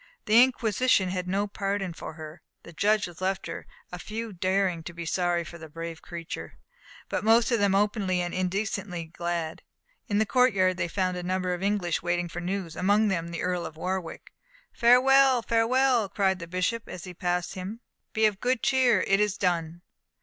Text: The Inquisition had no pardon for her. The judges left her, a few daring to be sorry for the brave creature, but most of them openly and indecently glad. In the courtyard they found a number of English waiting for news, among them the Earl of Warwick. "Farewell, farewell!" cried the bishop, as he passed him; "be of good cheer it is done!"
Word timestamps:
The 0.25 0.41
Inquisition 0.41 1.09
had 1.09 1.27
no 1.27 1.45
pardon 1.45 1.93
for 1.93 2.13
her. 2.13 2.41
The 2.63 2.73
judges 2.73 3.21
left 3.21 3.45
her, 3.45 3.67
a 3.91 3.99
few 3.99 4.33
daring 4.33 4.81
to 4.85 4.93
be 4.95 5.05
sorry 5.05 5.43
for 5.43 5.59
the 5.59 5.69
brave 5.69 6.01
creature, 6.01 6.57
but 7.07 7.23
most 7.23 7.51
of 7.51 7.59
them 7.59 7.75
openly 7.75 8.19
and 8.19 8.33
indecently 8.33 9.03
glad. 9.05 9.61
In 10.07 10.17
the 10.17 10.25
courtyard 10.25 10.77
they 10.77 10.87
found 10.87 11.17
a 11.17 11.21
number 11.21 11.53
of 11.53 11.61
English 11.61 12.01
waiting 12.01 12.29
for 12.29 12.39
news, 12.41 12.75
among 12.75 13.09
them 13.09 13.27
the 13.27 13.43
Earl 13.43 13.63
of 13.63 13.77
Warwick. 13.77 14.33
"Farewell, 14.73 15.43
farewell!" 15.43 16.09
cried 16.09 16.39
the 16.39 16.47
bishop, 16.47 16.89
as 16.89 17.03
he 17.03 17.13
passed 17.13 17.53
him; 17.53 17.81
"be 18.11 18.25
of 18.25 18.41
good 18.41 18.63
cheer 18.63 19.01
it 19.05 19.19
is 19.19 19.37
done!" 19.37 19.83